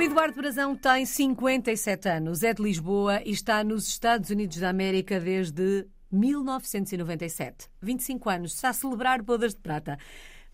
[0.00, 4.70] O Eduardo Brazão tem 57 anos, é de Lisboa e está nos Estados Unidos da
[4.70, 7.68] América desde 1997.
[7.82, 9.98] 25 anos, está a celebrar bodas de prata.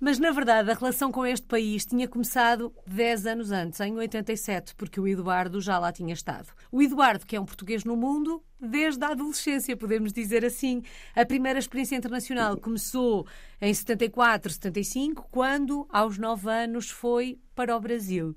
[0.01, 4.75] Mas, na verdade, a relação com este país tinha começado 10 anos antes, em 87,
[4.75, 6.49] porque o Eduardo já lá tinha estado.
[6.73, 10.83] O Eduardo, que é um português no mundo, desde a adolescência, podemos dizer assim.
[11.15, 13.25] A primeira experiência internacional começou
[13.61, 18.35] em 74, 75, quando, aos 9 anos, foi para o Brasil.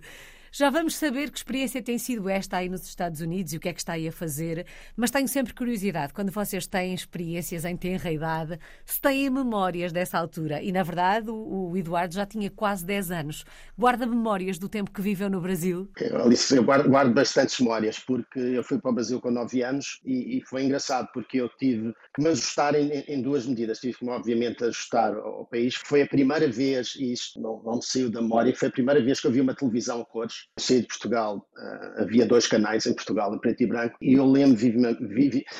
[0.51, 3.69] Já vamos saber que experiência tem sido esta aí nos Estados Unidos e o que
[3.69, 7.77] é que está aí a fazer, mas tenho sempre curiosidade, quando vocês têm experiências em
[7.77, 10.61] tenra idade, se têm memórias dessa altura.
[10.61, 13.45] E, na verdade, o Eduardo já tinha quase 10 anos.
[13.77, 15.87] Guarda memórias do tempo que viveu no Brasil?
[16.23, 19.99] Alice, eu guardo, guardo bastantes memórias, porque eu fui para o Brasil com 9 anos
[20.03, 23.79] e, e foi engraçado, porque eu tive que me ajustar em, em, duas medidas.
[23.79, 25.75] Tive que, obviamente, ajustar ao país.
[25.75, 29.19] Foi a primeira vez, e isto não, não saiu da memória, foi a primeira vez
[29.19, 32.93] que eu vi uma televisão a cores saí de Portugal, uh, havia dois canais em
[32.93, 34.57] Portugal, em preto e branco, e eu lembro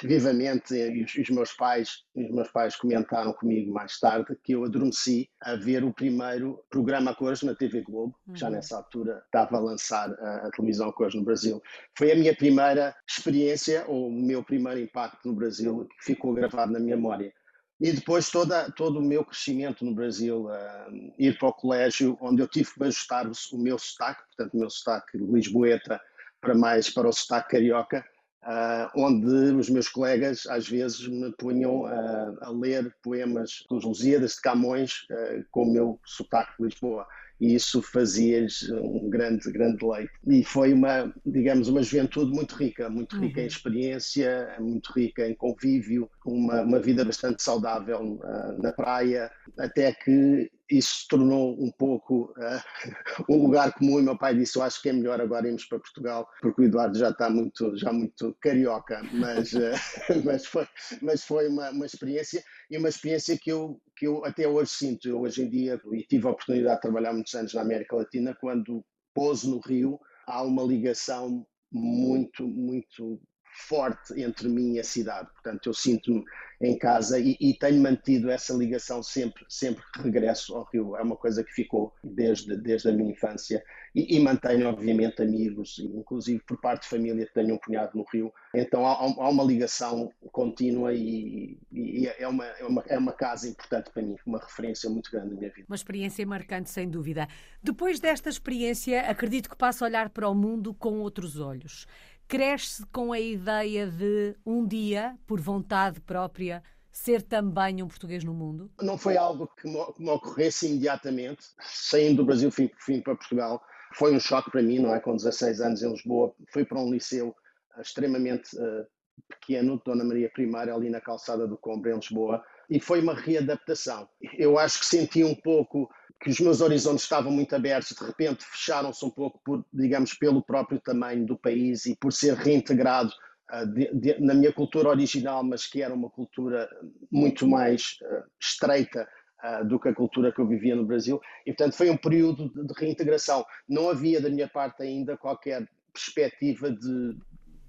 [0.03, 4.63] vivamente, e os, os, meus pais, os meus pais comentaram comigo mais tarde, que eu
[4.66, 8.53] adormeci a ver o primeiro programa a cores na TV Globo, que já uhum.
[8.53, 11.61] nessa altura estava a lançar a, a televisão a cores no Brasil.
[11.97, 16.72] Foi a minha primeira experiência, ou o meu primeiro impacto no Brasil, que ficou gravado
[16.72, 17.33] na minha memória.
[17.80, 22.41] E depois toda, todo o meu crescimento no Brasil, uh, ir para o colégio, onde
[22.41, 26.02] eu tive que ajustar o, meu sotaque, portanto, o meu sotaque lisboeta
[26.41, 28.05] para mais para o sotaque carioca,
[28.44, 34.33] uh, onde os meus colegas às vezes me punham uh, a ler poemas dos Lusíadas
[34.33, 35.05] de Camões
[35.50, 37.07] com o meu sotaque de Lisboa
[37.39, 40.11] e isso fazia-lhes um grande, grande leite.
[40.27, 43.45] E foi uma, digamos, uma juventude muito rica, muito rica uhum.
[43.45, 49.93] em experiência, muito rica em convívio, uma, uma vida bastante saudável uh, na praia, até
[49.93, 54.61] que isso se tornou um pouco uh, um lugar comum e meu pai disse, eu
[54.61, 57.91] acho que é melhor agora irmos para Portugal, porque o Eduardo já está muito, já
[57.91, 59.72] muito carioca, mas, uh,
[60.23, 60.67] mas foi,
[61.01, 65.07] mas foi uma, uma experiência e uma experiência que eu, que eu até hoje sinto.
[65.07, 68.38] Eu hoje em dia, e tive a oportunidade de trabalhar muitos anos na América Latina,
[68.40, 73.19] quando pouso no Rio, há uma ligação muito, muito
[73.68, 75.29] forte entre mim e a cidade.
[75.34, 76.24] Portanto, eu sinto-me
[76.62, 80.96] em casa e, e, tenho mantido essa ligação sempre, sempre que regresso ao Rio.
[80.97, 83.64] É uma coisa que ficou desde, desde a minha infância
[83.96, 88.06] e, e mantenho, obviamente, amigos, inclusive por parte de família que tenho um cunhado no
[88.12, 88.34] Rio.
[88.53, 93.47] Então há, há uma ligação contínua e, e, é, uma, é, uma, é uma casa
[93.47, 95.66] importante para mim, uma referência muito grande na minha vida.
[95.70, 97.28] Uma experiência marcante, sem dúvida.
[97.64, 101.88] Depois desta experiência, acredito que passo a olhar para o mundo com outros olhos
[102.29, 108.35] cresce com a ideia de um dia, por vontade própria, ser também um português no
[108.35, 108.69] mundo?
[108.79, 111.47] Não foi algo que me, me ocorresse imediatamente.
[111.59, 113.59] Saindo do Brasil, fui, fui, para Portugal.
[113.95, 115.00] Foi um choque para mim, não é?
[115.00, 118.85] Com 16 anos em Lisboa, fui para um liceu uh, extremamente uh,
[119.28, 124.07] pequeno, Dona Maria I, ali na calçada do Combra, em Lisboa, e foi uma readaptação.
[124.38, 128.44] Eu acho que senti um pouco que os meus horizontes estavam muito abertos, de repente
[128.44, 133.12] fecharam-se um pouco, por, digamos, pelo próprio tamanho do país e por ser reintegrado
[133.53, 136.69] uh, de, de, na minha cultura original, mas que era uma cultura
[137.09, 139.08] muito mais uh, estreita
[139.44, 141.22] uh, do que a cultura que eu vivia no Brasil.
[141.46, 143.46] E, portanto, foi um período de, de reintegração.
[143.68, 147.18] Não havia, da minha parte, ainda qualquer perspectiva de,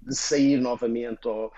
[0.01, 1.25] de sair novamente.
[1.25, 1.49] Ou...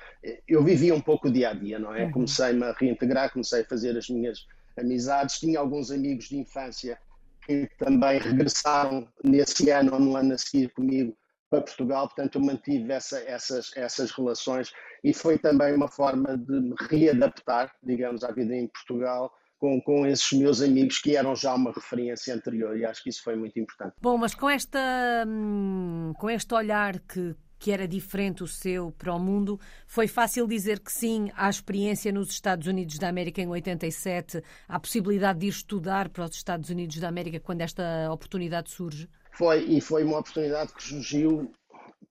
[0.47, 2.05] Eu vivia um pouco o dia a dia, não é?
[2.05, 2.11] Uhum.
[2.11, 4.45] Comecei-me a reintegrar, comecei a fazer as minhas
[4.77, 5.39] amizades.
[5.39, 6.97] Tinha alguns amigos de infância
[7.45, 11.15] que também regressaram nesse ano ou no ano a seguir comigo
[11.49, 14.73] para Portugal, portanto eu mantive essa, essas, essas relações
[15.03, 20.05] e foi também uma forma de me readaptar, digamos, à vida em Portugal, com, com
[20.07, 23.59] esses meus amigos que eram já uma referência anterior e acho que isso foi muito
[23.59, 23.93] importante.
[24.01, 24.79] Bom, mas com, esta,
[25.27, 29.57] hum, com este olhar que que era diferente o seu para o mundo.
[29.87, 34.77] Foi fácil dizer que sim à experiência nos Estados Unidos da América em 87, à
[34.77, 39.07] possibilidade de ir estudar para os Estados Unidos da América quando esta oportunidade surge?
[39.31, 41.53] Foi, e foi uma oportunidade que surgiu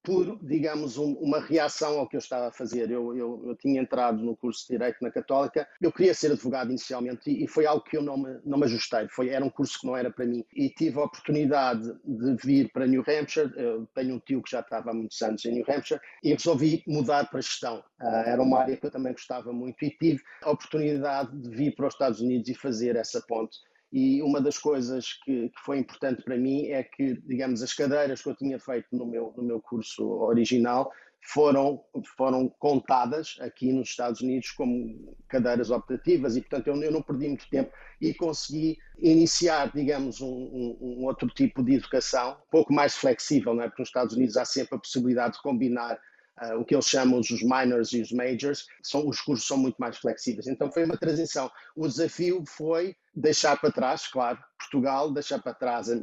[0.03, 2.91] por, digamos, um, uma reação ao que eu estava a fazer.
[2.91, 6.71] Eu, eu, eu, tinha entrado no curso de Direito na Católica, eu queria ser advogado
[6.71, 9.07] inicialmente e, e, foi algo que eu não me, não me ajustei.
[9.09, 10.45] Foi, era um curso que não era para mim.
[10.55, 13.53] E tive a oportunidade de vir para New Hampshire.
[13.57, 16.83] Eu tenho um tio que já estava há muitos anos em New Hampshire e resolvi
[16.87, 17.79] mudar para gestão.
[18.01, 21.75] Uh, era uma área que eu também gostava muito e tive a oportunidade de vir
[21.75, 23.59] para os Estados Unidos e fazer essa ponte
[23.93, 28.23] e uma das coisas que, que, foi importante para mim é que, digamos, as cadeiras
[28.23, 30.91] que eu tinha feito no meu, no meu curso original
[31.21, 31.85] foram,
[32.17, 37.29] foram contadas aqui nos Estados Unidos como cadeiras optativas e, portanto, eu, eu não perdi
[37.29, 42.73] muito tempo e consegui iniciar, digamos, um, um, um, outro tipo de educação, um pouco
[42.73, 43.69] mais flexível, não é?
[43.69, 46.01] porque nos Estados Unidos há sempre a possibilidade de combinar
[46.43, 49.77] uh, o que eles chamam os minors e os majors, são, os cursos são muito
[49.77, 50.47] mais flexíveis.
[50.47, 51.51] Então foi uma transição.
[51.77, 56.01] O desafio foi deixar para trás, claro, Portugal, deixar para trás uh,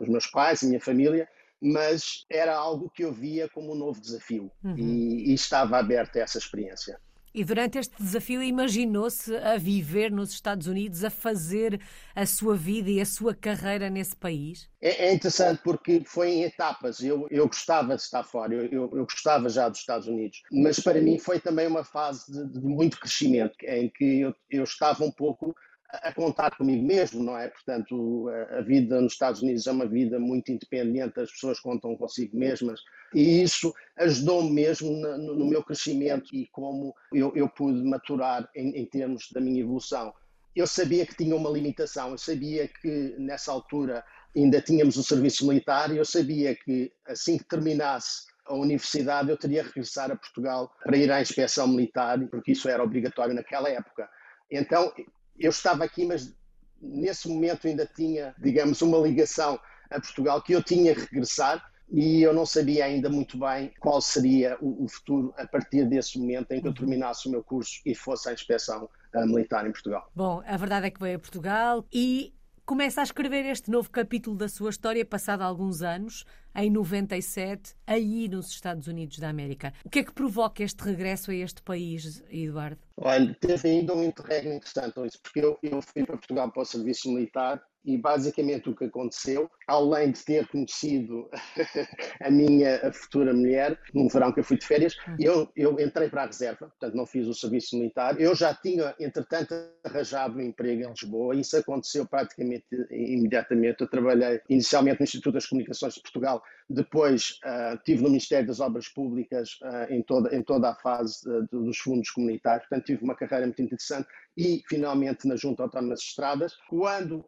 [0.00, 1.28] os meus pais, a minha família,
[1.60, 4.76] mas era algo que eu via como um novo desafio uhum.
[4.76, 6.98] e, e estava aberto a essa experiência.
[7.34, 11.80] E durante este desafio imaginou-se a viver nos Estados Unidos, a fazer
[12.14, 14.68] a sua vida e a sua carreira nesse país?
[14.80, 17.00] É, é interessante porque foi em etapas.
[17.00, 20.80] Eu, eu gostava de estar fora, eu, eu, eu, gostava já dos Estados Unidos, mas
[20.80, 25.04] para mim foi também uma fase de, de muito crescimento, em que eu, eu estava
[25.04, 25.54] um pouco
[25.90, 27.48] a contar comigo mesmo, não é?
[27.48, 32.36] Portanto, a, vida nos Estados Unidos é uma vida muito independente, as pessoas contam consigo
[32.36, 32.80] mesmas
[33.14, 38.84] e isso ajudou-me mesmo no, meu crescimento e como eu, eu pude maturar em, em,
[38.84, 40.12] termos da minha evolução.
[40.54, 44.04] Eu sabia que tinha uma limitação, eu sabia que nessa altura
[44.36, 49.36] ainda tínhamos o serviço militar e eu sabia que assim que terminasse a universidade eu
[49.36, 53.68] teria que regressar a Portugal para ir à inspeção militar, porque isso era obrigatório naquela
[53.70, 54.08] época.
[54.50, 54.92] Então
[55.38, 56.34] eu estava aqui, mas
[56.80, 59.58] nesse momento ainda tinha, digamos, uma ligação
[59.90, 64.00] a Portugal que eu tinha que regressar e eu não sabia ainda muito bem qual
[64.00, 67.80] seria o, o futuro a partir desse momento em que eu terminasse o meu curso
[67.86, 70.10] e fosse à inspeção uh, militar em Portugal.
[70.14, 72.34] Bom, a verdade é que veio a Portugal e
[72.66, 76.26] começa a escrever este novo capítulo da sua história, passado alguns anos,
[76.58, 79.72] em 97, aí nos Estados Unidos da América.
[79.84, 82.78] O que é que provoca este regresso a este país, Eduardo?
[82.96, 87.08] Olha, teve ainda um interregno interessante, porque eu, eu fui para Portugal para o serviço
[87.12, 91.26] militar e basicamente o que aconteceu, além de ter conhecido
[92.20, 95.16] a minha futura mulher, num verão que eu fui de férias, uhum.
[95.18, 98.20] eu, eu entrei para a reserva, portanto não fiz o serviço militar.
[98.20, 103.80] Eu já tinha, entretanto, arranjado um emprego em Lisboa, e isso aconteceu praticamente imediatamente.
[103.80, 108.60] Eu trabalhei inicialmente no Instituto das Comunicações de Portugal, depois uh, estive no Ministério das
[108.60, 113.02] Obras Públicas uh, em, toda, em toda a fase uh, dos fundos comunitários, portanto tive
[113.02, 114.06] uma carreira muito interessante
[114.36, 116.54] e finalmente na Junta Autónoma das Estradas.
[116.68, 117.26] Quando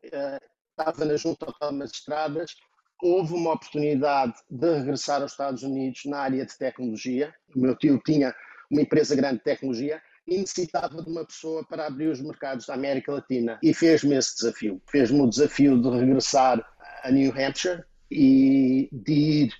[0.80, 2.56] estava na Junta Autónoma das Estradas,
[3.02, 7.34] houve uma oportunidade de regressar aos Estados Unidos na área de tecnologia.
[7.54, 8.34] O meu tio tinha
[8.70, 12.74] uma empresa grande de tecnologia e necessitava de uma pessoa para abrir os mercados da
[12.74, 14.80] América Latina e fez-me esse desafio.
[14.88, 16.64] Fez-me o desafio de regressar
[17.02, 19.52] a New Hampshire e de ir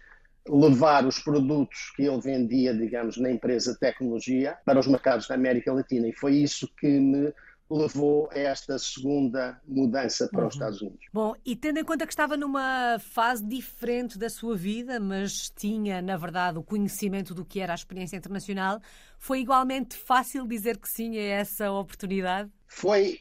[0.48, 5.34] levar os produtos que ele vendia, digamos, na empresa de tecnologia para os mercados da
[5.34, 6.08] América Latina.
[6.08, 7.32] E foi isso que me
[7.70, 10.48] levou a esta segunda mudança para uhum.
[10.48, 11.06] os Estados Unidos.
[11.12, 16.02] Bom, e tendo em conta que estava numa fase diferente da sua vida, mas tinha,
[16.02, 18.80] na verdade, o conhecimento do que era a experiência internacional,
[19.18, 22.50] foi igualmente fácil dizer que sim a essa oportunidade?
[22.66, 23.20] Foi,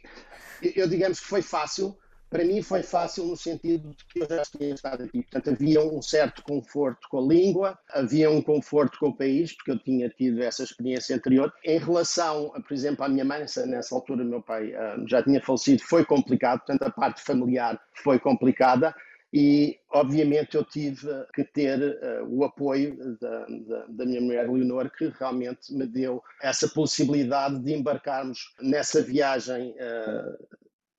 [0.76, 1.96] eu digamos que foi fácil,
[2.30, 5.24] para mim foi fácil no sentido de que eu já tinha estado aqui.
[5.24, 9.72] Portanto, havia um certo conforto com a língua, havia um conforto com o país, porque
[9.72, 11.52] eu tinha tido essa experiência anterior.
[11.66, 15.82] Em relação, por exemplo, à minha mãe, nessa altura meu pai uh, já tinha falecido,
[15.84, 18.94] foi complicado, portanto, a parte familiar foi complicada.
[19.32, 24.90] E, obviamente, eu tive que ter uh, o apoio da, da, da, minha mulher Leonor,
[24.90, 30.48] que realmente me deu essa possibilidade de embarcarmos nessa viagem uh,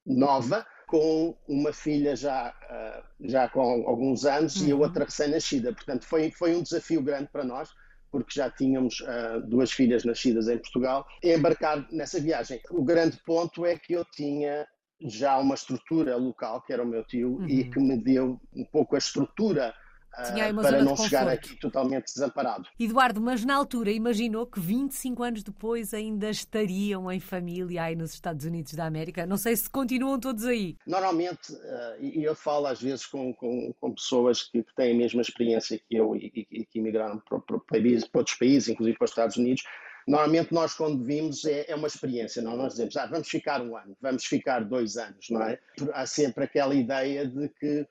[0.07, 4.67] nova, com uma filha já, uh, já com alguns anos uhum.
[4.67, 4.83] e a uhum.
[4.83, 5.73] outra recém-nascida.
[5.73, 7.71] Portanto, foi, foi um desafio grande para nós,
[8.11, 12.61] porque já tínhamos uh, duas filhas nascidas em Portugal, embarcar nessa viagem.
[12.71, 14.67] O grande ponto é que eu tinha
[15.03, 17.49] já uma estrutura local, que era o meu tio, uhum.
[17.49, 19.73] e que me deu um pouco a estrutura
[20.11, 22.69] Uh, para não chegar aqui totalmente desamparado.
[22.79, 28.13] Eduardo, mas na altura imaginou que 25 anos depois ainda estariam em família aí nos
[28.13, 29.25] Estados Unidos da América?
[29.25, 30.77] Não sei se continuam todos aí.
[30.87, 35.23] Normalmente, uh, e eu falo às vezes com, com, com pessoas que, têm a mesma
[35.23, 37.79] experiência que eu e, e, que emigraram para, para, para,
[38.15, 39.63] outros países, inclusive para os Estados Unidos,
[40.07, 42.57] Normalmente nós quando vimos é, é, uma experiência, não?
[42.57, 45.59] Nós dizemos, ah, vamos ficar um ano, vamos ficar dois anos, não é?
[45.93, 47.87] Há sempre aquela ideia de que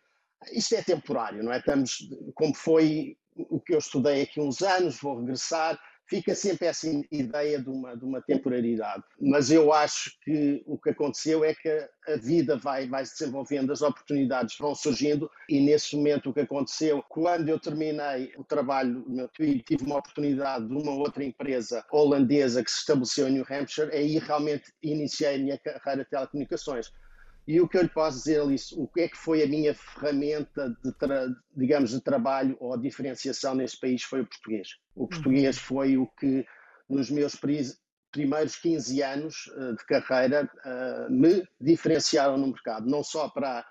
[0.52, 1.60] isto é temporário, não é?
[1.60, 5.80] Estamos, como foi o que eu estudei aqui uns anos, vou regressar,
[6.10, 9.04] fica sempre essa ideia de uma, de uma temporalidade.
[9.22, 11.70] Mas eu acho que o que aconteceu é que
[12.08, 16.42] a vida vai, vai se desenvolvendo, as oportunidades vão surgindo e nesse momento o que
[16.42, 22.64] aconteceu, quando eu terminei o trabalho meu tive uma oportunidade de uma outra empresa holandesa
[22.64, 26.92] que se estabeleceu em New Hampshire, aí realmente iniciei a minha carreira de telecomunicações
[27.50, 29.74] E o que eu lhe posso dizer, Alice, o que é que foi a minha
[29.74, 30.94] ferramenta de,
[31.58, 34.68] digamos, de trabalho ou diferenciação neste país foi o português.
[34.94, 35.64] O português uhum.
[35.64, 36.46] foi o que,
[36.88, 37.36] nos meus
[38.12, 43.66] primeiros 15 anos uh, de carreira, uh, me diferenciaram no mercado, não só para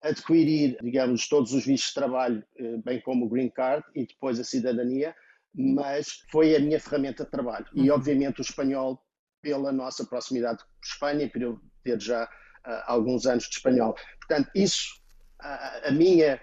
[0.00, 4.38] adquirir, digamos, todos os vistos de trabalho, uh, bem como o green card e depois
[4.38, 5.12] a cidadania,
[5.52, 7.66] mas foi a minha ferramenta de trabalho.
[7.74, 7.96] E, uhum.
[7.96, 9.02] obviamente, o espanhol,
[9.42, 12.28] pela nossa proximidade com Espanha e por eu ter já
[12.86, 13.94] alguns anos de espanhol.
[14.18, 15.00] Portanto, isso,
[15.40, 16.40] a, a minha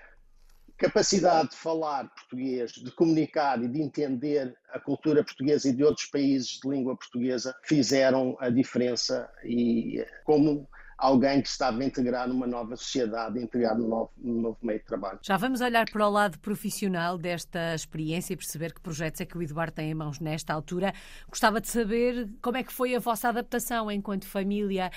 [0.78, 6.08] capacidade de falar português, de comunicar e de entender a cultura portuguesa e de outros
[6.08, 10.68] países de língua portuguesa fizeram a diferença e como
[11.02, 14.80] alguém que estava a integrar numa nova sociedade, a integrar num novo, num novo meio
[14.80, 15.20] de trabalho.
[15.24, 19.36] Já vamos olhar para o lado profissional desta experiência e perceber que projetos é que
[19.36, 20.94] o Eduardo tem em mãos nesta altura.
[21.28, 24.92] Gostava de saber como é que foi a vossa adaptação enquanto família,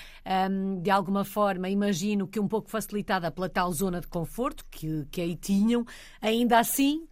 [0.49, 5.07] um, de alguma forma, imagino que um pouco facilitada pela tal zona de conforto que,
[5.09, 5.83] que aí tinham.
[6.21, 7.07] Ainda assim,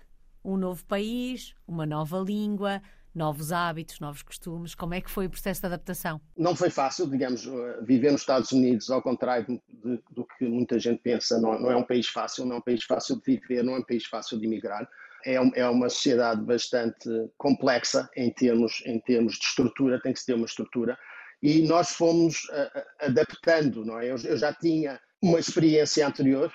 [0.46, 2.80] um novo país, uma nova língua,
[3.14, 4.74] novos hábitos, novos costumes?
[4.76, 6.20] Como é que foi o processo de adaptação?
[6.38, 10.80] Não foi fácil, digamos, eh, viver nos Estados Unidos, ao contrário de, do que muita
[10.80, 13.64] gente pensa, não, não, é um país fácil, não é um país fácil de viver,
[13.64, 14.88] não é um país fácil de emigrar.
[15.26, 20.26] É, é uma sociedade bastante complexa em termos, em termos de estrutura, tem que se
[20.26, 20.98] ter uma estrutura.
[21.42, 24.12] E nós fomos uh, adaptando, não é?
[24.12, 26.52] Eu, eu, já tinha uma experiência anterior,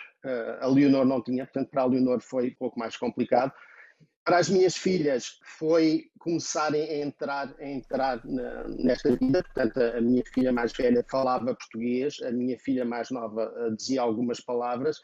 [0.60, 3.52] a Leonor não tinha, portanto, para a Leonor foi um pouco mais complicado
[4.28, 9.42] para as minhas filhas foi começarem a entrar, a entrar na, nesta vida.
[9.42, 14.02] Portanto, a, minha filha mais velha falava português, a minha filha mais nova uh, dizia
[14.02, 15.00] algumas palavras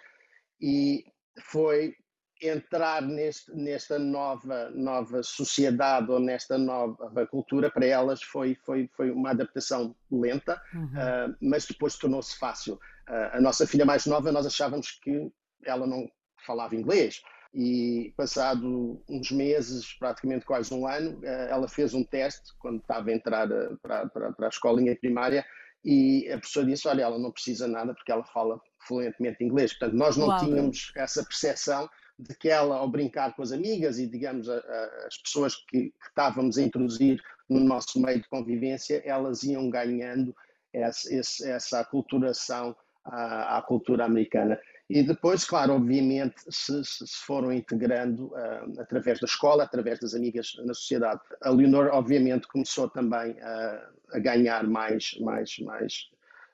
[0.61, 1.07] e
[1.41, 1.95] foi
[2.43, 9.11] entrar neste, nesta nova, nova sociedade ou nesta nova cultura, para elas foi, foi, foi
[9.11, 10.85] uma adaptação lenta, uhum.
[10.85, 12.75] uh, mas depois tornou-se fácil.
[13.09, 15.33] Uh, a nossa filha mais nova, nós achávamos que
[15.65, 16.07] ela não
[16.45, 17.23] falava inglês,
[17.55, 23.11] e passado uns meses, praticamente quase um ano, eh, ela fez um teste quando estava
[23.11, 25.47] a entrar eh, para, para, para a escolinha primária
[25.85, 29.73] e a professora disse, olha, ela não precisa nada porque ela fala fluentemente inglês.
[29.73, 30.39] Portanto, nós não Uau.
[30.41, 35.07] tínhamos essa percepção de que ela, ao brincar com as amigas e, digamos, a, a,
[35.07, 40.35] as pessoas que, que, estávamos a introduzir no nosso meio de convivência, elas iam ganhando
[40.73, 44.59] essa, essa aculturação à, à cultura americana.
[44.89, 50.53] E depois, claro, obviamente, se, se foram integrando uh, através da escola, através das amigas
[50.59, 51.21] na sociedade.
[51.43, 56.11] A Leonor, obviamente, começou também uh, a ganhar mais, mais, mais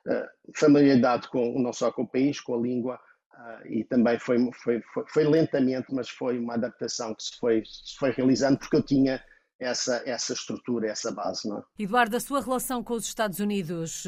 [0.07, 2.99] uh, familiaridade com, não só com o país, com a língua,
[3.65, 7.97] e também foi, foi, foi, foi, lentamente, mas foi uma adaptação que se foi, se
[7.97, 9.21] foi realizando, porque eu tinha
[9.61, 11.47] essa, essa estrutura, essa base.
[11.47, 11.61] Não é?
[11.79, 14.05] Eduardo, a sua relação com os Estados Unidos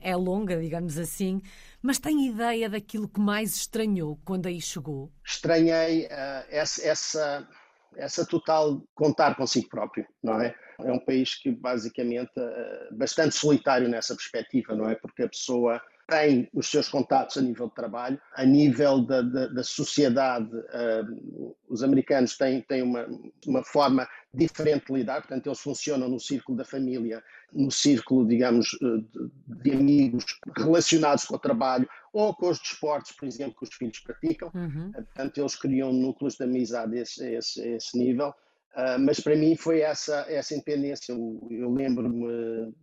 [0.00, 1.40] é longa, digamos assim.
[1.82, 5.12] Mas tem ideia daquilo que mais estranhou quando aí chegou?
[5.22, 7.48] Estranhei uh, essa, essa,
[7.94, 10.54] essa total contar consigo próprio, não é?
[10.80, 14.94] É um país que basicamente uh, bastante solitário nessa perspectiva, não é?
[14.94, 19.46] Porque a pessoa tem os seus contatos a nível de trabalho, a nível da, da,
[19.46, 23.06] da sociedade, uh, os americanos têm, têm uma,
[23.46, 28.66] uma forma diferente de lidar, portanto, eles funcionam no círculo da família, no círculo, digamos,
[28.80, 30.24] de, de amigos
[30.56, 34.50] relacionados com o trabalho ou com os desportos, por exemplo, que os filhos praticam.
[34.54, 34.92] Uhum.
[34.92, 38.34] Portanto, eles criam núcleos de amizade a esse, esse, esse nível.
[38.74, 41.12] Uh, mas para mim foi essa, essa independência.
[41.12, 42.74] Eu, eu lembro-me,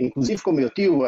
[0.00, 1.02] inclusive com o meu tio,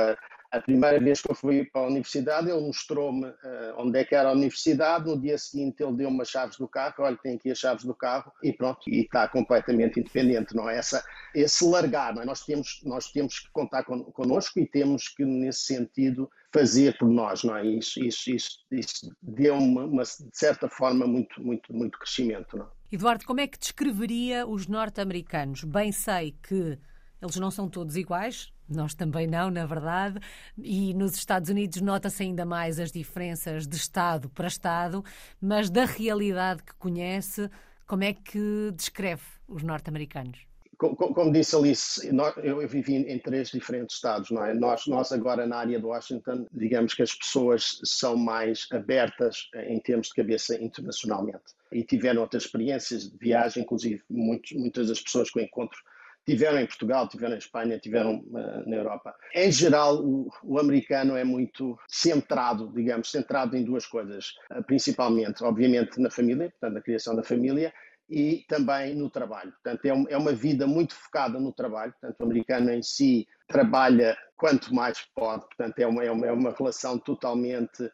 [0.57, 3.35] a primeira vez que eu fui para a universidade, ele mostrou-me uh,
[3.79, 5.07] onde é que era a universidade.
[5.07, 6.95] No dia seguinte, ele deu-me as chaves do carro.
[6.99, 10.79] Olha, tem aqui as chaves do carro e pronto, e está completamente independente, não é?
[10.79, 12.25] Essa, esse largar, não é?
[12.25, 17.09] Nós temos, nós temos que contar con, connosco e temos que, nesse sentido, fazer por
[17.09, 17.65] nós, não é?
[17.67, 22.67] Isso, isso, isso, isso deu uma, uma, de certa forma, muito, muito, muito crescimento, não
[22.67, 22.69] é?
[22.91, 25.65] Eduardo, como é que descreveria os norte-americanos?
[25.65, 26.79] Bem sei que
[27.21, 30.19] eles não são todos iguais, nós também não, na verdade,
[30.59, 35.05] e nos Estados Unidos nota-se ainda mais as diferenças de Estado para Estado,
[35.41, 37.51] mas da realidade que conhece,
[37.87, 40.47] como é que descreve os norte-americanos?
[40.79, 42.07] Como, como, disse Alice,
[42.43, 44.53] eu vivi em três diferentes estados, não é?
[44.53, 49.81] Nós, nós agora na área de Washington, digamos que as pessoas são mais abertas em
[49.81, 55.31] termos de cabeça internacionalmente e tiveram outras experiências de viagem, inclusive muitos, muitas das pessoas
[55.31, 55.79] que eu encontro
[56.27, 59.15] tiveram em Portugal, tiveram em Espanha, tiveram uh, na Europa.
[59.35, 65.45] Em geral, o, o, americano é muito centrado, digamos, centrado em duas coisas, uh, principalmente,
[65.45, 67.73] obviamente, na família, portanto, na criação da família,
[68.09, 69.53] e também no trabalho.
[69.53, 71.93] Portanto, é, é uma vida muito focada no trabalho.
[72.01, 75.45] Portanto, o americano em si trabalha quanto mais pode.
[75.47, 77.91] Portanto, é uma, é uma, é uma relação totalmente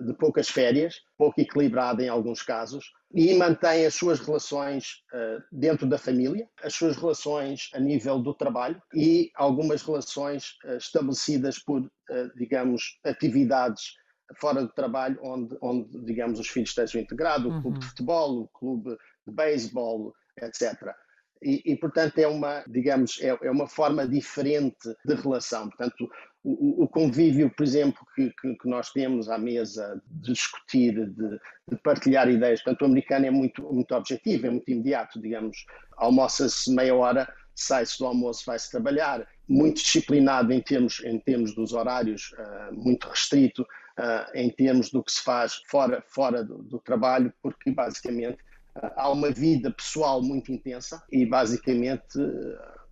[0.00, 5.86] de poucas férias, pouco equilibrada em alguns casos, e mantém as suas relações uh, dentro
[5.86, 11.90] da família, as suas relações a nível do trabalho e algumas relações uh, estabelecidas por,
[12.36, 13.94] digamos, atividades
[14.38, 17.80] fora do trabalho, onde, onde digamos, os filhos estejam integrados, o clube uhum.
[17.80, 18.96] de futebol, o clube
[19.26, 20.94] de beisebol, etc.
[21.42, 25.68] E, e, portanto, é uma, digamos, é, é, uma forma diferente de relação.
[25.68, 26.08] Portanto,
[26.42, 31.38] o, o convívio, por exemplo, que, que, que, nós temos à mesa de discutir, de,
[31.68, 35.66] de, partilhar ideias, portanto, o americano é muito, muito objetivo, é muito imediato, digamos,
[35.96, 41.72] almoça-se meia hora, sai-se do almoço, vai-se trabalhar, muito disciplinado em termos, em termos dos
[41.72, 46.78] horários, uh, muito restrito, uh, em termos do que se faz fora, fora do, do
[46.78, 48.38] trabalho, porque basicamente
[48.76, 52.18] uh, há uma vida pessoal muito intensa e basicamente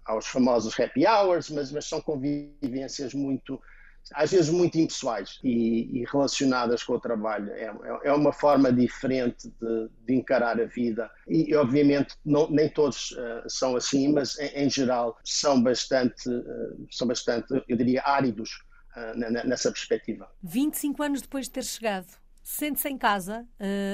[0.08, 3.60] uh, há os famosos happy hours, mas, mas são convivências muito
[4.14, 7.50] às vezes muito impessoais e, e relacionadas com o trabalho.
[7.52, 12.68] É, é, é uma forma diferente de, de, encarar a vida e, obviamente, não, nem
[12.68, 18.02] todos uh, são assim, mas em, em geral são bastante, uh, são bastante, eu diria,
[18.04, 18.50] áridos
[18.96, 20.28] uh, nessa perspectiva.
[20.42, 22.08] 25 anos depois de ter chegado,
[22.42, 23.46] sente-se em casa,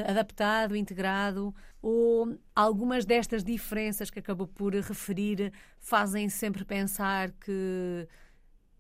[0.07, 1.53] adaptado, integrado,
[1.85, 8.09] ou algumas destas diferenças que acabou por referir fazem sempre pensar que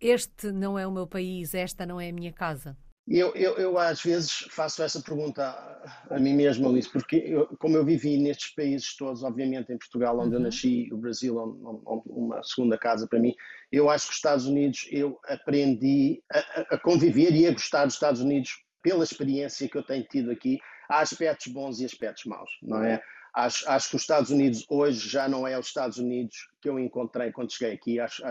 [0.00, 2.74] este não é o meu país, esta não é a minha casa?
[3.06, 7.46] Eu, eu, eu, às vezes faço essa pergunta a, a mim mesmo, Alice, porque eu,
[7.58, 10.36] como eu vivi nestes países todos, obviamente em Portugal, onde uhum.
[10.36, 13.34] eu nasci, o Brasil, onde, onde, uma segunda casa para mim,
[13.70, 17.96] eu acho que os Estados Unidos, eu aprendi a, a, conviver e a gostar dos
[17.96, 20.58] Estados Unidos pela experiência que eu tenho tido aqui.
[20.88, 23.02] Há aspectos bons e aspectos maus, não é?
[23.34, 26.78] Acho, acho que os Estados Unidos hoje já não é os Estados Unidos que eu
[26.78, 27.98] encontrei quando cheguei aqui.
[27.98, 28.22] Acho,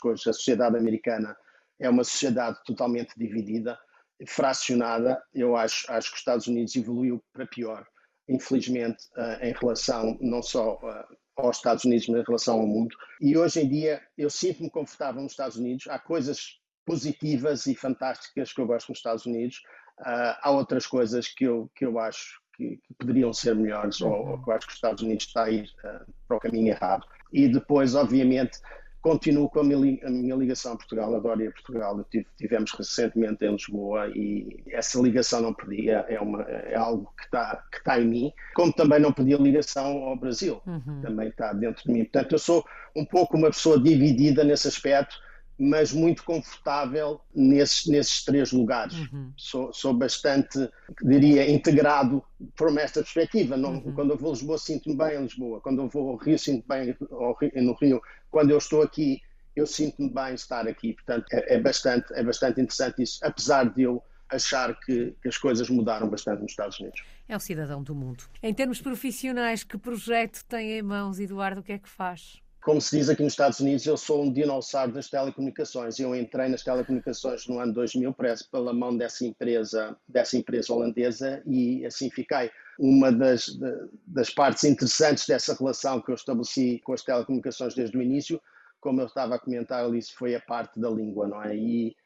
[0.00, 1.36] que a sociedade americana
[1.78, 3.78] é uma sociedade totalmente dividida
[4.26, 7.86] fracionada, eu acho, acho que os Estados Unidos evoluiu para pior,
[8.28, 12.96] infelizmente, uh, em relação não só uh, aos Estados Unidos, mas em relação ao mundo.
[13.20, 15.86] E hoje em dia eu sinto-me confortável nos Estados Unidos.
[15.88, 19.62] Há coisas positivas e fantásticas que eu gosto nos Estados Unidos.
[20.00, 24.12] Uh, há outras coisas que eu, que eu acho que, que poderiam ser melhores, ou,
[24.12, 25.70] ou, que eu acho que os Estados Unidos está a ir
[26.26, 27.04] para o caminho errado.
[27.32, 28.58] E depois, obviamente,
[29.00, 32.04] continuo com a minha, a minha, ligação a Portugal, adoro ir a Portugal.
[32.10, 37.24] Tive, tivemos recentemente em Lisboa e essa ligação não perdia, é, uma, é algo que
[37.24, 41.00] está que tá em mim, como também não perdi a ligação ao Brasil, uhum.
[41.00, 42.04] também está dentro de mim.
[42.04, 45.16] Portanto, eu sou um pouco uma pessoa dividida nesse aspecto,
[45.58, 48.94] mas muito confortável nesses, nesses três lugares.
[48.94, 49.32] Uhum.
[49.36, 50.70] Sou, sou bastante,
[51.02, 52.22] diria, integrado
[52.56, 53.56] por esta perspectiva.
[53.56, 53.92] Não, uhum.
[53.92, 55.60] Quando eu vou a Lisboa, sinto-me bem em Lisboa.
[55.60, 56.96] Quando eu vou ao Rio, sinto-me bem
[57.62, 58.00] no Rio.
[58.30, 59.20] Quando eu estou aqui,
[59.56, 60.92] eu sinto-me bem estar aqui.
[60.92, 65.38] Portanto, é, é, bastante, é bastante interessante isso, apesar de eu achar que, que, as
[65.38, 67.02] coisas mudaram bastante nos Estados Unidos.
[67.26, 68.24] É um cidadão do mundo.
[68.42, 71.60] Em termos profissionais, que projeto tem em mãos, Eduardo?
[71.60, 72.40] O que é que faz?
[72.62, 75.98] Como se diz aqui nos Estados Unidos, eu sou um dinossauro das telecomunicações.
[75.98, 81.42] Eu entrei nas telecomunicações no ano 2000, parece pela mão dessa empresa, dessa empresa holandesa,
[81.46, 82.50] e assim fiquei.
[82.78, 83.46] Uma das,
[84.06, 88.40] das partes interessantes dessa relação que eu estabeleci com as telecomunicações desde o início,
[88.80, 91.56] como eu estava a comentar ali, foi a parte da língua, não é?
[91.56, 91.96] E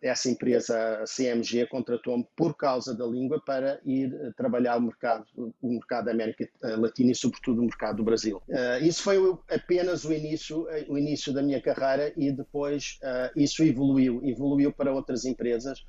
[0.00, 5.24] essa empresa, a CMG, contratou-me por causa da língua para ir uh, trabalhar o mercado,
[5.36, 8.40] o mercado da América eh, Latina e, sobretudo, o mercado do Brasil.
[8.48, 9.16] Uh, isso foi
[9.50, 12.98] apenas o início, o início da minha carreira e depois
[13.34, 15.84] isso evoluiu, evoluiu para outras empresas.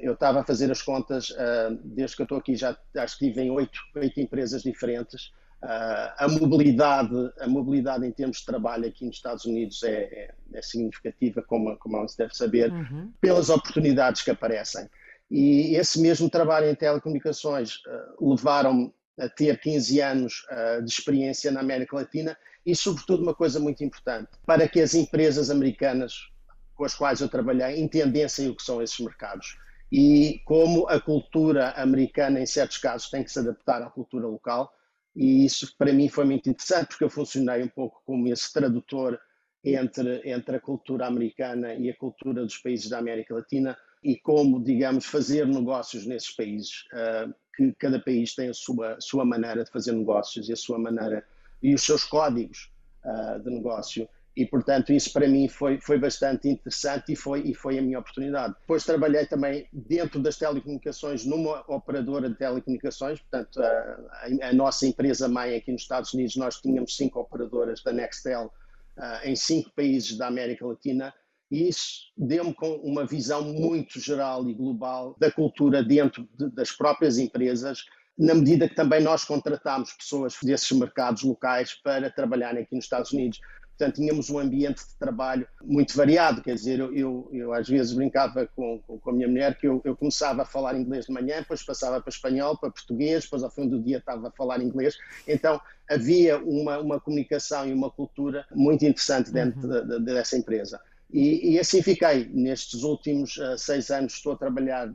[0.00, 1.34] eu estava a fazer as contas,
[1.82, 5.32] desde que eu estou aqui já, já estive em oito, oito empresas diferentes.
[5.64, 10.34] Uh, a mobilidade, a mobilidade em termos de trabalho aqui nos Estados Unidos é, é,
[10.52, 13.10] é significativa, como, como se deve saber, uhum.
[13.18, 14.86] pelas oportunidades que aparecem.
[15.30, 21.50] E esse mesmo trabalho em telecomunicações uh, levaram-me a ter 15 anos uh, de experiência
[21.50, 26.28] na América Latina e, sobretudo, uma coisa muito importante, para que as empresas americanas
[26.74, 29.56] com as quais eu trabalhei entendessem o que são esses mercados
[29.90, 34.72] e como a cultura americana, em certos casos, tem que se adaptar à cultura local
[35.14, 39.18] e isso para mim foi muito interessante porque eu funcionei um pouco como esse tradutor
[39.64, 44.62] entre, entre a cultura americana e a cultura dos países da América Latina e como,
[44.62, 49.70] digamos, fazer negócios nesses países, uh, que cada país tem a sua, sua maneira de
[49.70, 51.24] fazer negócios e a sua maneira
[51.62, 52.70] e os seus códigos
[53.04, 54.06] uh, de negócio.
[54.36, 58.00] E, portanto, isso para mim foi, foi bastante interessante e foi, e foi a minha
[58.00, 58.54] oportunidade.
[58.60, 65.28] Depois trabalhei também dentro das telecomunicações numa operadora de telecomunicações, portanto, a, a, nossa empresa
[65.28, 68.52] mãe aqui nos Estados Unidos, nós tínhamos cinco operadoras da Nextel
[68.98, 71.14] uh, em cinco países da América Latina
[71.50, 77.18] e isso deu-me uma visão muito geral e global da cultura dentro de, das próprias
[77.18, 77.84] empresas,
[78.18, 83.12] na medida que também nós contratámos pessoas desses mercados locais para trabalharem aqui nos Estados
[83.12, 83.40] Unidos.
[83.76, 87.92] Portanto, tínhamos um ambiente de trabalho muito variado, quer dizer, eu, eu, eu às vezes
[87.92, 91.38] brincava com, com, a minha mulher que eu, eu, começava a falar inglês de manhã,
[91.40, 94.96] depois passava para espanhol, para português, depois ao fim do dia estava a falar inglês.
[95.26, 95.60] Então,
[95.90, 99.88] havia uma, uma comunicação e uma cultura muito interessante dentro uhum.
[99.88, 100.80] de, de, dessa empresa.
[101.12, 102.28] E, e, assim fiquei.
[102.32, 104.92] Nestes últimos uh, seis anos estou a trabalhar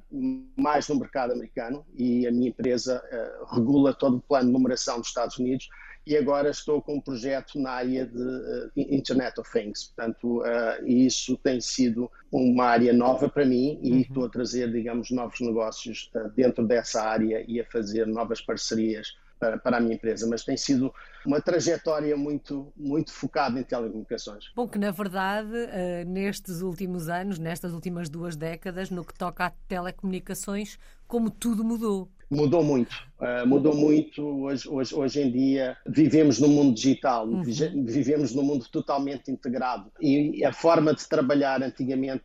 [0.58, 5.00] mais no mercado americano e a minha empresa uh, regula todo o plano de numeração
[5.00, 5.70] dos Estados Unidos
[6.10, 9.94] e agora estou com um projeto na área de uh, Internet of Things.
[9.96, 14.00] Portanto, uh, isso tem sido uma área nova para mim e uhum.
[14.00, 19.16] estou a trazer, digamos, novos negócios uh, dentro dessa área e a fazer novas parcerias
[19.40, 20.92] para, para, a minha empresa, mas tem sido
[21.24, 24.46] uma trajetória muito, muito focada em telecomunicações.
[24.56, 25.48] Bom, que na verdade,
[26.08, 32.10] nestes últimos anos, nestas últimas duas décadas, no que toca a telecomunicações, como tudo mudou
[32.30, 32.96] mudou muito.
[33.20, 34.24] Uh, mudou muito.
[34.24, 37.44] Hoje, hoje, hoje em dia vivemos no mundo digital, uhum.
[37.44, 39.92] vivemos num mundo totalmente integrado.
[40.00, 42.24] E a forma de trabalhar antigamente,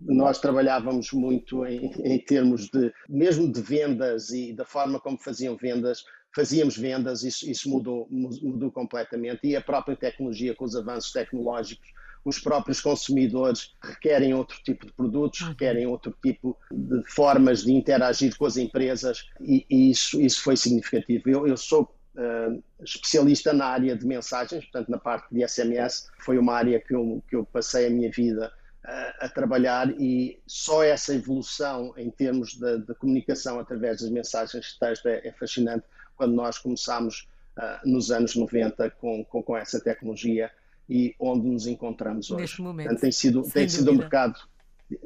[0.00, 5.56] nós trabalhávamos muito em, em termos de, mesmo de vendas e da forma como faziam
[5.56, 9.40] vendas, fazíamos vendas, isso, isso mudou, mudou completamente.
[9.44, 11.88] E a própria tecnologia, com os avanços tecnológicos,
[12.26, 15.48] os próprios consumidores requerem outro tipo de produtos, uhum.
[15.50, 20.56] requerem outro tipo de formas de interagir com as empresas e, e isso, isso foi
[20.56, 21.30] significativo.
[21.30, 21.82] Eu, eu sou
[22.16, 26.92] uh, especialista na área de mensagens, portanto, na parte de SMS, foi uma área que
[26.92, 28.52] eu, que eu passei a minha vida
[28.84, 34.72] uh, a trabalhar e só essa evolução em termos de, de comunicação através das mensagens
[34.72, 35.84] de texto é, é fascinante
[36.16, 40.50] quando nós começámos uh, nos anos 90 com, com, com essa tecnologia
[40.88, 42.42] e onde nos encontramos hoje.
[42.42, 42.86] Neste momento.
[42.86, 44.38] Portanto, tem sido, tem sido um mercado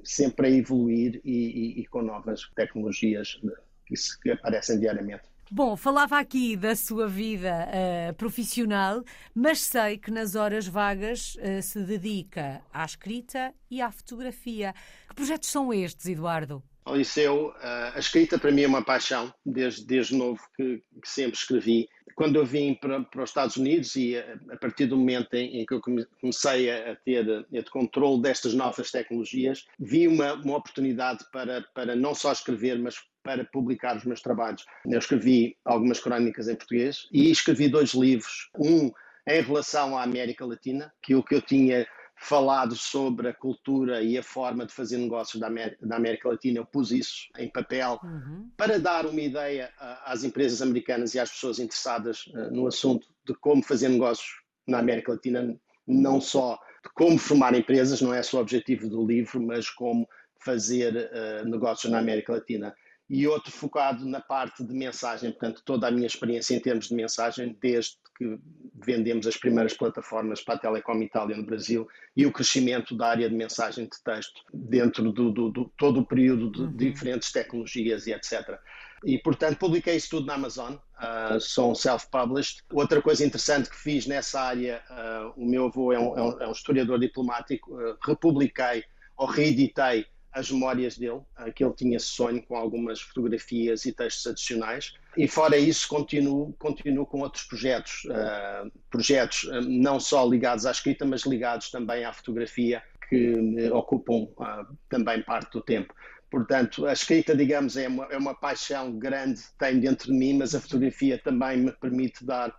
[0.05, 3.41] sempre a evoluir e, e, e com novas tecnologias
[3.87, 5.25] que, se, que aparecem diariamente.
[5.53, 9.03] Bom, falava aqui da sua vida uh, profissional,
[9.35, 14.73] mas sei que nas horas vagas uh, se dedica à escrita e à fotografia.
[15.09, 16.63] Que projetos são estes, Eduardo?
[16.85, 21.09] Ao liceu, uh, a escrita para mim é uma paixão, desde, desde novo que, que
[21.09, 21.89] sempre escrevi
[22.21, 25.61] quando eu vim para, para, os Estados Unidos e a, a partir do momento em,
[25.61, 30.59] em, que eu comecei a, ter, a ter controle destas novas tecnologias, vi uma, uma
[30.59, 34.67] oportunidade para, para não só escrever, mas para publicar os meus trabalhos.
[34.85, 38.91] Eu escrevi algumas crónicas em português e escrevi dois livros, um
[39.27, 41.87] em relação à América Latina, que o que eu tinha
[42.23, 46.59] falado sobre a cultura e a forma de fazer negócios da América, da América Latina,
[46.59, 48.51] eu pus isso em papel uhum.
[48.59, 49.73] para dar uma ideia
[50.05, 54.29] às empresas americanas e às pessoas interessadas uh, no assunto de como fazer negócios
[54.67, 59.05] na América Latina, não só de como formar empresas, não é só o objetivo do
[59.05, 60.07] livro, mas como
[60.45, 62.75] fazer uh, negócios na América Latina
[63.11, 66.95] e outro focado na parte de mensagem, portanto, toda a minha experiência em termos de
[66.95, 68.39] mensagem, desde que
[68.73, 73.29] vendemos as primeiras plataformas para a Telecom Itália no Brasil e o crescimento da área
[73.29, 76.93] de mensagem de texto dentro do, do, do todo o período de, uhum.
[76.93, 78.61] diferentes tecnologias e etc.
[79.05, 82.63] E, portanto, publiquei isso tudo na Amazon, uh, sou self-published.
[82.73, 86.43] Outra coisa interessante que fiz nessa área, uh, o meu avô é um, é um,
[86.43, 88.85] é um historiador diplomático, uh, republiquei
[89.17, 91.21] ou reeditei as memórias dele,
[91.55, 94.95] que ele tinha sonho com algumas fotografias e textos adicionais.
[95.17, 100.71] E fora isso, continuo, continuo com outros projetos, uh, projetos uh, não só ligados à
[100.71, 105.93] escrita, mas ligados também à fotografia, que me ocupam uh, também parte do tempo.
[106.31, 110.39] Portanto, a escrita, digamos, é uma, é uma paixão grande que tenho dentro de mim,
[110.39, 112.55] mas a fotografia também me permite dar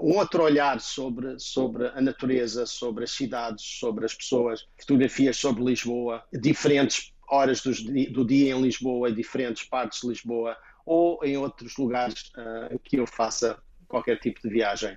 [0.00, 5.64] um outro olhar sobre, sobre a natureza, sobre as cidades, sobre as pessoas, fotografias sobre
[5.64, 7.72] Lisboa, diferentes horas do,
[8.12, 10.56] do dia em Lisboa diferentes partes de Lisboa,
[10.86, 13.58] ou em outros lugares uh, que eu faça
[13.88, 14.96] qualquer tipo de viagem.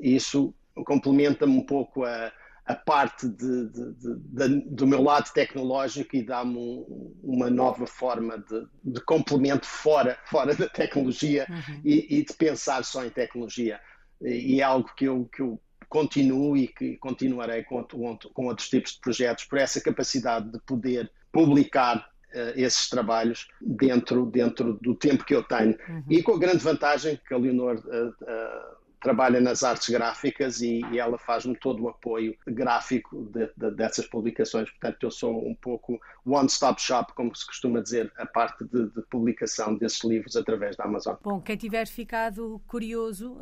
[0.00, 0.54] Isso
[0.86, 2.32] complementa-me um pouco a,
[2.66, 8.38] a parte de, de, de, do meu lado tecnológico e dá-me um, uma nova forma
[8.82, 11.80] de, complemento fora, fora da tecnologia uhum.
[11.84, 13.80] e, e, de pensar só em tecnologia
[14.24, 18.94] e é algo que eu, que eu continuo e que continuarei com, com outros tipos
[18.94, 21.98] de projetos por essa capacidade de poder publicar
[22.34, 25.76] uh, esses trabalhos dentro, dentro do tempo que eu tenho.
[25.88, 26.04] Uhum.
[26.10, 30.80] E com a grande vantagem que a Leonor uh, uh, trabalha nas artes gráficas e,
[30.90, 34.70] e ela faz-me todo o apoio gráfico de, de, dessas publicações.
[34.70, 39.02] Portanto, eu sou um pouco one-stop shop, como se costuma dizer, a parte de, de,
[39.10, 41.16] publicação desses livros através da Amazon.
[41.22, 43.38] Bom, quem tiver ficado curioso,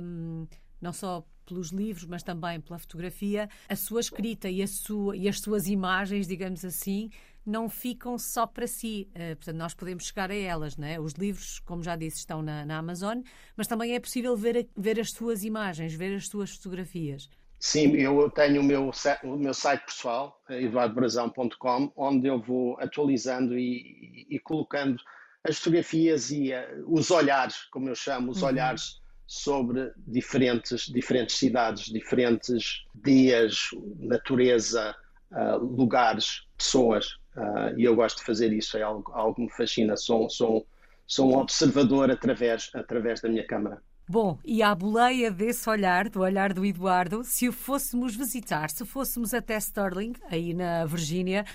[0.00, 0.46] hum,
[0.80, 5.28] não só pelos livros, mas também pela fotografia, a sua escrita e, a sua, e
[5.28, 7.10] as suas imagens, digamos assim,
[7.44, 9.08] não ficam só para si.
[9.10, 10.76] Uh, portanto, nós podemos chegar a elas.
[10.76, 10.98] Né?
[11.00, 13.20] Os livros, como já disse, estão na, na Amazon,
[13.56, 17.28] mas também é possível ver, ver as suas imagens, ver as suas fotografias.
[17.58, 18.90] Sim, eu tenho o meu,
[19.22, 24.96] o meu site pessoal, eduardobrazão.com, onde eu vou atualizando e, e, e colocando
[25.44, 28.48] as fotografias e uh, os olhares, como eu chamo, os uhum.
[28.48, 34.94] olhares sobre diferentes, diferentes cidades, diferentes dias, natureza,
[35.30, 37.19] uh, lugares, pessoas.
[37.40, 39.96] Uh, e eu gosto de fazer isso, é algo, algo que me fascina.
[39.96, 40.66] Sou, sou,
[41.06, 43.80] sou um observador através, através da minha câmara.
[44.06, 48.84] Bom, e à boleia desse olhar, do olhar do Eduardo, se o fôssemos visitar, se
[48.84, 51.46] fôssemos até Sterling, aí na Virgínia,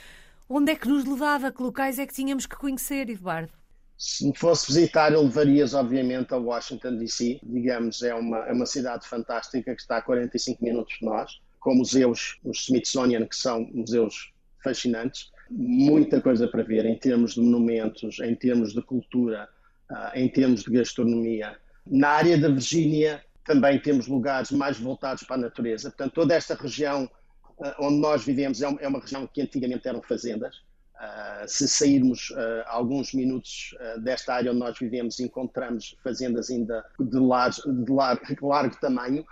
[0.50, 1.52] onde é que nos levava?
[1.52, 3.52] Que locais é que tínhamos que conhecer, Eduardo?
[3.98, 7.40] Se me fosse visitar, eu levarias, obviamente, a Washington, D.C.
[7.44, 11.76] Digamos, é uma, é uma cidade fantástica que está a 45 minutos de nós, com
[11.76, 14.32] museus, os Smithsonian, que são museus
[14.64, 19.48] fascinantes, muita coisa para ver em termos de monumentos, em termos de cultura,
[19.90, 21.56] uh, em termos de gastronomia.
[21.86, 25.90] Na área da Virgínia também temos lugares mais voltados para a natureza.
[25.90, 27.10] Portanto, toda esta região
[27.58, 30.56] uh, onde nós vivemos é, é uma região que antigamente eram fazendas.
[30.96, 32.32] Uh, se sairmos
[32.68, 38.76] alguns minutos desta área onde nós vivemos, encontramos fazendas ainda de, largo, de largo, largo
[38.80, 39.26] tamanho,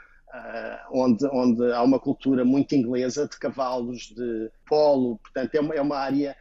[0.92, 5.82] onde, onde há uma cultura muito inglesa de cavalos, de polo, portanto é uma, é
[5.82, 6.36] uma área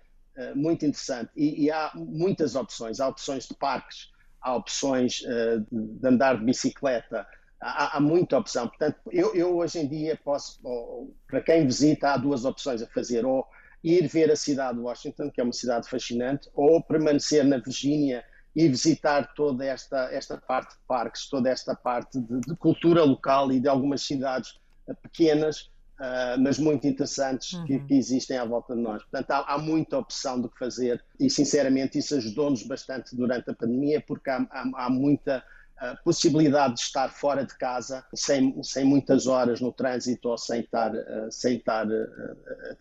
[0.55, 1.31] muito interessante.
[1.37, 5.23] E, e, há muitas opções, há opções de parques, há opções
[5.71, 7.27] de andar de bicicleta,
[7.61, 8.69] há, há, muita opção.
[8.69, 12.87] Portanto, eu, eu hoje em dia posso, ou, para quem visita, há duas opções a
[12.87, 13.47] fazer, ou
[13.83, 18.25] ir ver a cidade de Washington, que é uma cidade fascinante, ou permanecer na Virgínia
[18.55, 23.51] e visitar toda esta, esta parte de parques, toda esta parte de, de cultura local
[23.51, 24.51] e de algumas cidades
[24.87, 27.65] uh, pequenas, uh, mas muito interessantes uhum.
[27.65, 29.03] que, que, existem à volta de nós.
[29.03, 33.55] Portanto, há, há muita opção do que fazer e, sinceramente, isso ajudou-nos bastante durante a
[33.55, 35.43] pandemia, porque há, há, há muita
[35.83, 40.61] a possibilidade de estar fora de casa sem, sem muitas horas no trânsito ou sem
[40.61, 42.37] estar, uh, sem estar uh,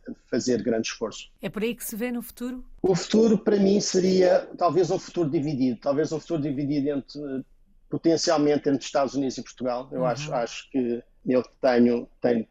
[0.07, 1.31] a fazer grande esforço.
[1.41, 2.63] É por aí que se vê no futuro?
[2.79, 7.43] O futuro para mim seria talvez um futuro dividido, talvez um futuro dividido entre
[7.89, 9.89] potencialmente entre Estados Unidos e Portugal.
[9.91, 10.05] Eu uhum.
[10.05, 12.47] acho, acho que eu tenho, tenho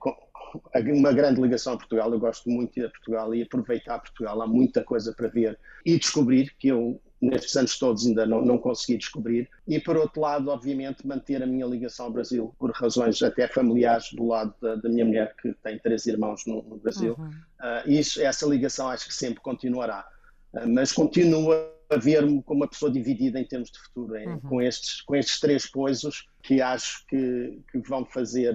[0.95, 2.13] uma grande ligação a Portugal.
[2.13, 4.43] Eu gosto muito de ir a Portugal e aproveitar Portugal.
[4.43, 8.59] Há muita coisa para ver e descobrir que eu nestes anos todos ainda não, não
[8.59, 9.49] consegui descobrir.
[9.69, 14.13] E por outro lado, obviamente, manter a minha ligação ao Brasil, por razões até familiares
[14.13, 17.15] do lado da, da minha mulher, que tem três irmãos no, no Brasil.
[17.19, 17.29] Uhum.
[17.29, 20.07] Uh, isso, essa ligação acho que sempre continuará.
[20.55, 24.41] Uh, mas continua a ver-me como uma pessoa dividida em termos de futuro, uhum.
[24.41, 28.55] com, estes, com estes três coisas que acho que, que vão fazer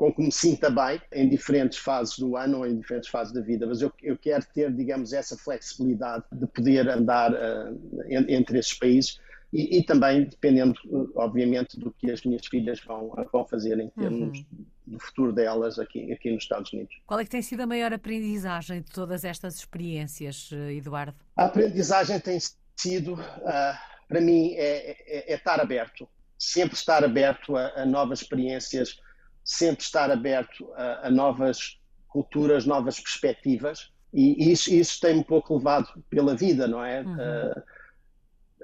[0.00, 3.42] com que me sinta bem em diferentes fases do ano ou em diferentes fases da
[3.42, 8.72] vida, mas eu, eu quero ter, digamos, essa flexibilidade de poder andar uh, entre esses
[8.72, 9.20] países
[9.52, 10.74] e, e, também dependendo,
[11.14, 14.64] obviamente, do que as minhas filhas vão, vão fazer em termos uhum.
[14.86, 16.96] do futuro delas aqui, aqui nos Estados Unidos.
[17.06, 21.18] Qual é que tem sido a maior aprendizagem de todas estas experiências, eh, Eduardo?
[21.36, 22.38] A aprendizagem tem
[22.74, 23.76] sido, uh,
[24.08, 26.08] para mim, é, é, é, estar aberto,
[26.38, 28.98] sempre estar aberto a, a novas experiências,
[29.44, 35.56] sempre estar aberto a, a novas culturas, novas perspectivas, e isso, isso tem um pouco
[35.56, 37.02] levado pela vida, não é?
[37.02, 37.14] Uhum.
[37.14, 37.62] Uh,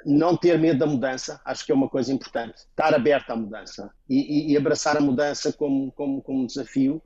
[0.05, 2.59] não ter medo da mudança, acho que é uma coisa importante.
[2.59, 7.03] Estar aberto à mudança e, e, e abraçar a mudança como, como, como um desafio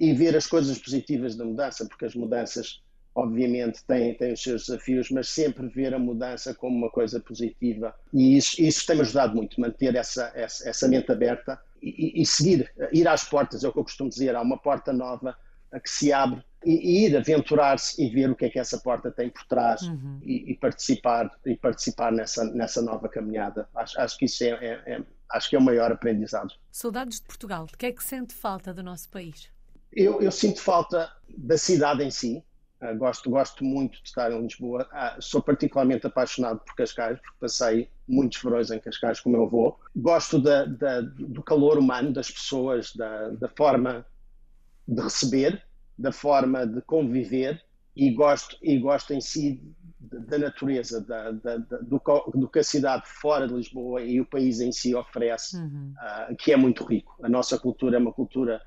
[0.00, 2.82] e ver as coisas positivas da mudança, porque as mudanças,
[3.14, 7.94] obviamente, têm, têm os seus desafios, mas sempre ver a mudança como uma coisa positiva.
[8.12, 11.58] E isso, isso tem-me ajudado muito, manter essa, essa, essa mente aberta
[11.90, 14.92] e, e, seguir, ir às portas, é o que eu costumo dizer, há uma porta
[14.92, 15.36] nova
[15.82, 19.10] que se abre e, e ir aventurar-se e ver o que é que essa porta
[19.10, 20.18] tem por trás uhum.
[20.22, 23.68] e, e, participar e participar nessa nessa nova caminhada.
[23.74, 26.52] Acho, acho que isso é, é, é, acho que é o maior aprendizado.
[26.70, 27.66] Saudades de Portugal.
[27.66, 29.48] De que é que sente falta do nosso país?
[29.92, 32.42] Eu, eu sinto falta da cidade em si.
[32.82, 34.88] Uh, gosto, gosto muito de estar em Lisboa.
[34.92, 39.44] Uh, sou particularmente apaixonado por Cascais, porque passei muitos verões em Cascais com o meu
[39.44, 39.78] avô.
[39.94, 44.04] Gosto da, da, do calor humano das pessoas, da, da forma
[44.86, 45.62] de receber,
[45.98, 47.62] da forma de conviver
[47.96, 49.62] e gosto, e gosto em si
[49.98, 52.00] da natureza, da, da, da, do,
[52.34, 55.94] do, que a cidade fora de Lisboa e o país em si oferece, uhum.
[55.96, 57.16] uh, que é muito rico.
[57.22, 58.60] A nossa cultura é uma cultura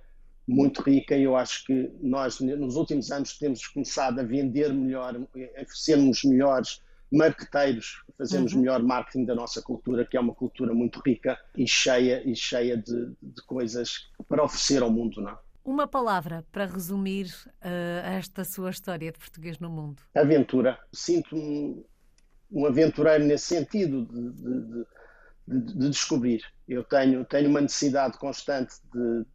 [0.49, 5.15] muito rica e eu acho que nós, nos últimos anos, temos começado a vender melhor,
[5.15, 6.81] a sermos melhores
[7.11, 8.61] marqueteiros, fazemos uhum.
[8.61, 12.75] melhor marketing da nossa cultura, que é uma cultura muito rica e cheia, e cheia
[12.75, 15.37] de, de coisas para oferecer ao mundo, não é?
[15.63, 20.01] Uma palavra para resumir uh, esta sua história de português no mundo.
[20.15, 20.79] Aventura.
[20.91, 21.85] Sinto-me
[22.51, 24.85] um, aventureiro nesse sentido de, de,
[25.47, 26.41] de, de, descobrir.
[26.67, 29.25] Eu tenho, tenho uma necessidade constante de,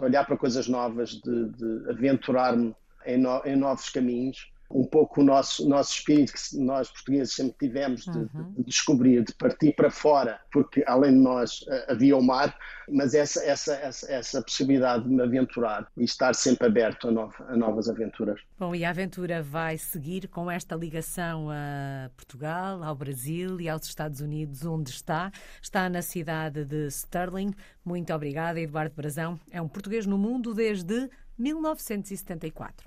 [0.00, 2.74] olhar para coisas novas, de, aventurar-me
[3.04, 7.54] em, no, em novos caminhos um pouco o nosso, nosso espírito que nós portugueses sempre
[7.58, 8.52] tivemos de, uhum.
[8.56, 12.54] de, descobrir, de partir para fora, porque além de nós eh, havia o mar,
[12.90, 17.34] mas essa, essa, essa, essa possibilidade de me aventurar e estar sempre aberto a, novo,
[17.48, 18.40] a novas aventuras.
[18.58, 23.86] Bom, e a aventura vai seguir com esta ligação a Portugal, ao Brasil e aos
[23.86, 25.32] Estados Unidos, onde está.
[25.62, 27.54] Está na cidade de Sterling.
[27.82, 29.40] Muito obrigada, Eduardo Brazão.
[29.50, 32.86] É um português no mundo desde 1974.